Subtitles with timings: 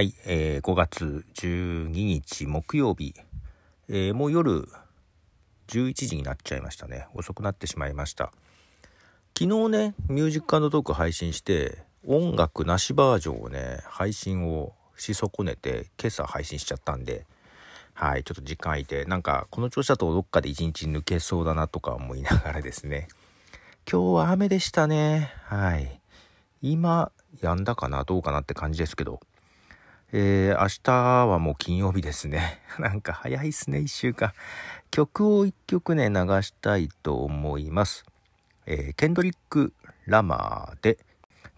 [0.00, 3.12] はい、えー、5月12日木曜日、
[3.86, 4.66] えー、もう夜
[5.68, 7.06] 11時になっちゃいましたね。
[7.12, 8.32] 遅くなってしまいました。
[9.38, 17.26] 昨日ね、ミュージックトーク配信して、音楽なしバージョンをね、配信をし損ねて、今朝配信しちゃったんで、
[17.92, 23.08] はい、ちょっと時間空いて、なんかこの調子だとどっかで一日抜けそうだなとか思いながらですね、
[23.86, 25.30] 今日は雨でしたね。
[25.44, 26.00] はい。
[26.62, 28.04] 今、止んだかな？
[28.04, 29.20] どうかなって感じですけど、
[30.12, 32.60] えー、明日はもう金曜日ですね。
[32.80, 34.32] なんか早いっすね、一週間。
[34.90, 38.04] 曲を一曲ね、流したいと思います。
[38.66, 39.72] えー、ケンドリック・
[40.06, 40.98] ラマーで、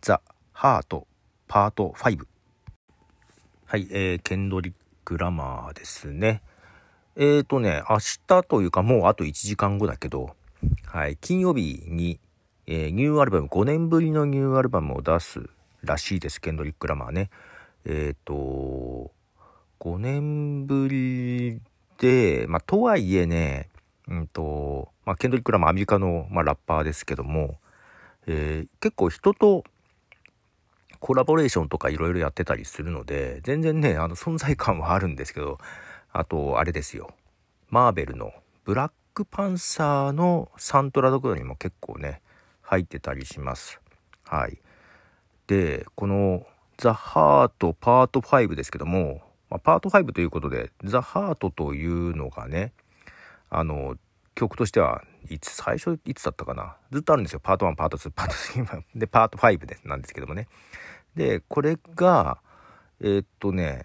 [0.03, 0.21] ザ・
[0.53, 1.07] ハート・
[1.49, 2.27] パート5。
[3.65, 6.43] はい、えー、ケンドリック・ラマーですね。
[7.17, 10.37] えーとね、明日というかもうあと1時間後だけど、
[10.85, 12.21] はい、金曜日に、
[12.67, 15.49] えー、ニューアルバム、5年ぶりのニューアルバムを出す
[15.83, 17.31] らしいです、ケンドリック・ラマーね。
[17.85, 19.11] えっ、ー、と、
[19.81, 21.61] 5年ぶり
[21.99, 23.69] で、まあ、とはいえね、
[24.09, 27.57] うんと、まあ、ケンドリック・ラマーアメリカの、まあ、ラッパーですけども、
[28.27, 29.65] えー、結構人と
[31.01, 35.59] コラボレーションとかいろいろやってたりするので、全然ね、あの存在感はあるんですけど、
[36.13, 37.11] あと、あれですよ。
[37.69, 38.33] マーベルの
[38.65, 42.23] ブラックパンサーのサントラとかにも結構ね、
[42.61, 43.81] 入ってたりします。
[44.25, 44.59] はい。
[45.49, 46.47] で、この
[46.79, 52.73] ザ・ハートパート5ですけども、まあ、パート5ということで、ザ・ハートというのがね、
[53.51, 53.97] あの、
[54.35, 57.41] 曲としてはいつ、最初いつだったかなずっとあるんですよ。
[57.43, 60.49] パート1、パート2、パート3、で、パート5でなんですけどもね。
[61.15, 62.39] で、これが、
[63.01, 63.85] えー、っとね、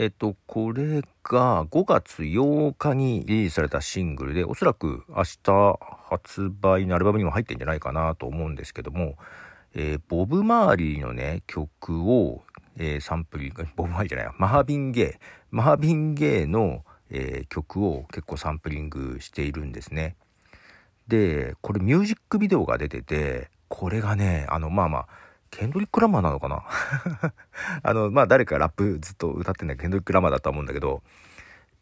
[0.00, 5.78] えっと、これが5月8日にリリースされたシングルで、おそらく明日
[6.08, 9.18] 発売のアルバムにも入ってんじゃないかなと思うんですけども、
[9.74, 12.40] えー、ボブ・マーリーのね、曲を、
[12.78, 20.16] えー、サンプリング、 ボブ・マーリーじゃないマービン・ゲイ、マービン・ゲイの、えー、曲を結構サンプリングしているんですね。
[21.08, 25.08] で、これミュージックビデオが出てて、これがね、あの、まあまあ、
[25.50, 26.64] ケンドリック・ラマーなのかな？
[27.82, 31.02] あの、まあ誰かラップずっと歌ってんだケンドリック・ラマーだと思うんだけど、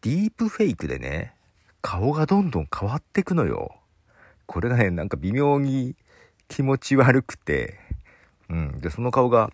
[0.02, 1.34] ディープフェイクでね、
[1.82, 3.76] 顔がどんどん変わってくのよ。
[4.46, 5.94] これがね、なんか微妙に
[6.48, 7.78] 気持ち悪くて、
[8.48, 8.80] うん。
[8.80, 9.50] で、その顔が、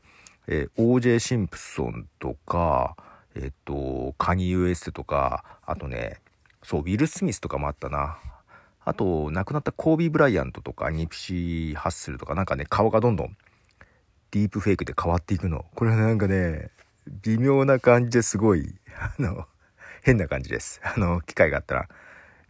[0.46, 2.96] えー、OJ シンプソンとか、
[3.34, 6.20] えっ、ー、と、カニ US とか、あとね、
[6.62, 8.18] そう、ウィル・スミスとかもあったな。
[8.84, 13.36] あと、亡くなったコービー・ブライアントとか、ニプシー・ハッスルとか、なんかね、顔がどんどん
[14.34, 15.64] ディープフェイクで変わっていくの。
[15.76, 16.72] これはなんかね、
[17.22, 19.46] 微妙な感じですごい、あの、
[20.02, 20.80] 変な感じです。
[20.82, 21.88] あの、機会があったら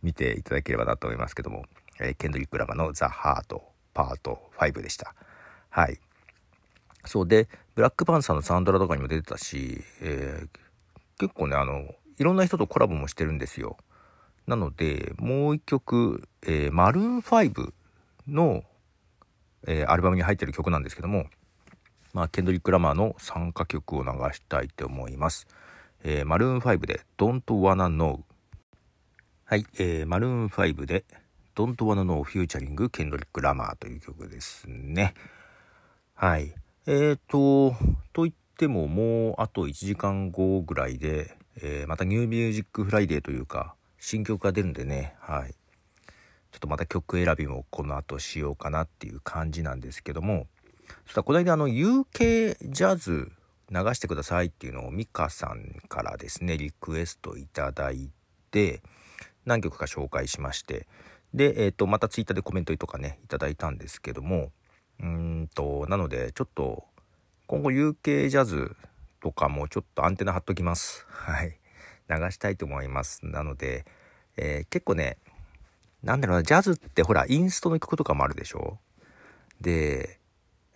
[0.02, 1.66] 見ていただければなと思いますけども、
[2.00, 5.14] えー、ケンドリック・ラマのザ・ハートパート5でした。
[5.68, 5.98] はい。
[7.04, 10.48] そうで、ブラックパンサーのサンドラとかにも出てたし、えー、
[11.18, 11.84] 結構ね、あの、
[12.18, 13.76] いろんな人とコラボもしてるんですよ。
[14.46, 17.74] なので、もう一曲、えー、マルーン5
[18.26, 18.64] の、
[19.66, 21.26] えー、アルバムに入ってる曲なんですけども、
[22.14, 25.48] まあ、ケンドリック・ラマーの参加曲を流したいと思います。
[26.04, 28.20] えー、マルーン5で Don't Wanna Know。
[29.44, 31.04] はい、えー、マルーン5で
[31.56, 35.12] Don't Wanna Know featuring ケンドリック・ラマーという曲ですね。
[36.14, 36.54] はい。
[36.86, 37.74] えーと、
[38.12, 45.50] と言ってももうあと1時間後ぐらいで、えー、また New Music Friday というか、新曲が出るんでね、はい。
[46.52, 50.46] ちょっとまた曲選びもこの後しようかなっていう感じなんですけども、
[51.04, 53.32] そしたらこの間あの UK ジャズ
[53.70, 58.10] 流してくださいっていうのをミカさんからですねリクエストいただい
[58.50, 58.82] て
[59.44, 60.86] 何曲か紹介しまして。
[61.32, 64.52] で、えー、とまたツイッターでコメントとかねいただいたんですけども
[65.00, 66.84] うんとなのでちょっと
[67.48, 68.76] 今後 UK ジャズ
[69.20, 71.04] とかもちょっとアンテナ張っときます。
[71.08, 71.58] はい。
[72.08, 73.26] 流したいと思います。
[73.26, 73.86] なので、
[74.36, 75.16] えー、結構ね
[76.02, 78.78] なんだろうなジャズってほらインストの曲とかもあるでしょ？
[79.60, 80.20] で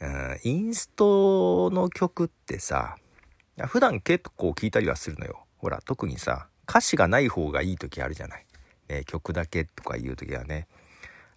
[0.00, 2.96] うん、インストの曲ってさ、
[3.66, 5.44] 普段結構聴いたりはするのよ。
[5.58, 8.46] ほら、特にさ、歌詞がない方がいい時あるじゃない。
[8.88, 10.68] ね、曲だけとか言う時はね、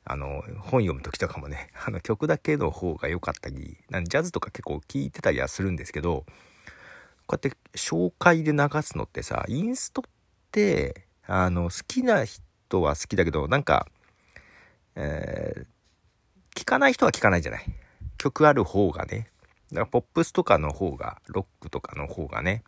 [0.04, 6.26] あの、本読む時とかもね、 あの曲だけの方が良かったり、なんジャズとか結構聴いてたりはするんですけど、
[7.28, 10.04] こうやって紹介で流すのってさ、インストっ
[10.52, 13.88] て、あの、好きな人は好きだけど、なんか、
[14.96, 17.66] えー、聞かない人は聞かないじゃない。
[18.22, 19.32] 曲ある方がね。
[19.72, 22.64] だからポップスとかの方が、ロックとかの方がね。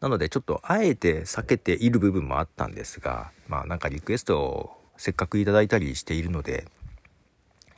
[0.00, 6.66] なのでちょっとあえて避けている部分もあったんですが、まあなんかリクエストをせっかくいただいたりしているので、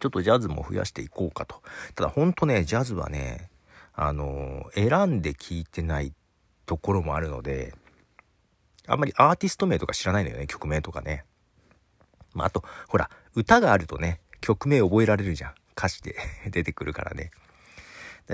[0.00, 1.60] ちょっとジャズも増やしていこうかと。
[1.94, 3.50] ただほんとね、ジャズはね、
[3.92, 6.14] あの、選んで聴いてない
[6.64, 7.74] ところもあるので、
[8.86, 11.26] あんまりアーティスト名とか知らないのよね、曲名とかね。
[12.32, 15.54] まあ、あと、ほら、歌があるとね、曲名覚えられるじゃん。
[15.80, 16.14] 歌詞で
[16.50, 17.30] 出てくるからね。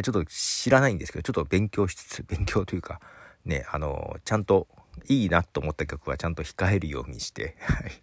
[0.03, 3.01] ちょっと知らないんですけど、ちょっと勉強しつつ、 勉強というか、
[3.45, 4.69] ね、あの、ちゃんと
[5.07, 7.57] いいなと思った曲はちゃんと控えるようにして、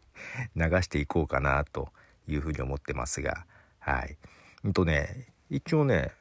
[0.56, 1.92] 流していこうかなと
[2.28, 3.46] いうふうに思ってますが、
[3.80, 4.18] はい。
[4.64, 6.12] うんとね、一応ね、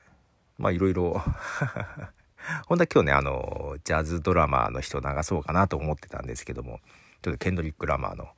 [0.58, 1.22] まあいろいろ
[2.66, 6.80] 本当は今日ね、あの、ジャズドラマーの人を流そうかなと思ってたんですけども、
[7.22, 8.28] ちょっとケンドリック・ラマーの、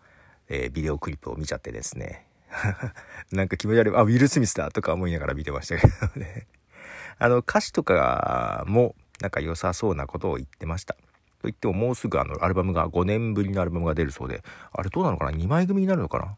[0.49, 2.27] えー、ビデオクリップを見ちゃってですね、
[3.33, 6.47] なんか気持ち悪い、あ、ウィル・スミスだとか思いながら見てましたけどね。
[7.19, 10.95] あの、歌詞とかも、なんか良さそうなことを言ってました。
[10.95, 14.43] と言ってももうすぐあのアルバムが5年ぶりのアルバムが出るそうで、
[14.73, 16.37] あれどうなのかな ?2 枚組になるのかな？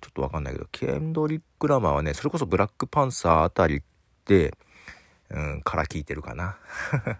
[0.00, 3.82] ちょっとわかんないけど、ケンドリック・ラマーはね、それこそブラックパンサーあたり
[4.24, 4.54] で、
[5.30, 6.56] うん、から聞いてるかな
[7.04, 7.16] っ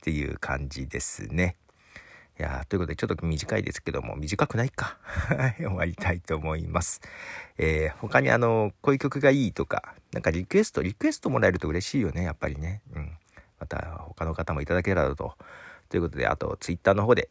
[0.00, 1.56] ていう感じですね。
[2.40, 4.96] いやということでちょっと短いですけども、短くないか。
[5.58, 7.02] 終わりたいと思います。
[7.58, 12.80] えー、他にあの、こういう曲がいいとか、なんかリクエスト、リクエストもらえると嬉しいよね、やっぱりね。
[12.94, 13.12] うん。
[13.58, 15.36] また他の方もいただけたらと。
[15.90, 17.28] ということで、あと、ツイッターの方で、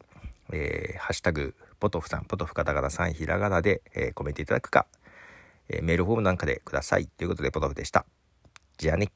[0.52, 4.86] えー、ハッシュタグ、ポトフさん、ポトフカタカナさん、ひらがなで、えー、コメントいただくか、
[5.68, 7.08] えー、メールフォームなんかでください。
[7.08, 8.06] ということで、ポトフでした。
[8.78, 9.10] じゃあね。